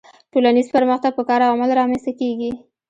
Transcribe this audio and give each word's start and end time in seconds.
ټولنیز 0.31 0.67
پرمختګ 0.75 1.11
په 1.15 1.23
کار 1.29 1.39
او 1.45 1.53
عمل 1.55 1.69
رامنځته 1.79 2.11
کیږي 2.19 2.51